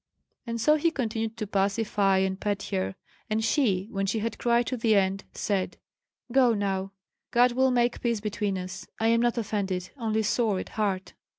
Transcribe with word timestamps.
And 0.47 0.59
so 0.59 0.77
he 0.77 0.89
continued 0.89 1.37
to 1.37 1.45
pacify 1.45 2.17
and 2.17 2.39
pet 2.39 2.63
her; 2.71 2.95
and 3.29 3.45
she, 3.45 3.87
when 3.91 4.07
she 4.07 4.17
had 4.17 4.39
cried 4.39 4.65
to 4.65 4.75
the 4.77 4.95
end, 4.95 5.25
said: 5.33 5.77
"Go 6.31 6.55
now. 6.55 6.91
God 7.29 7.51
will 7.51 7.69
make 7.69 8.01
peace 8.01 8.19
between 8.19 8.57
us. 8.57 8.87
I 8.99 9.09
am 9.09 9.21
not 9.21 9.37
offended, 9.37 9.91
only 9.99 10.23
sore 10.23 10.57
at 10.59 10.69
heart." 10.69 11.13